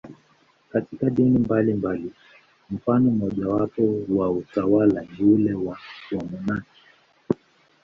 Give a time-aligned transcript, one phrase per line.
[0.71, 2.11] Katika dini mbalimbali,
[2.69, 5.77] mfano mmojawapo wa utawa ni ule wa
[6.11, 6.67] wamonaki.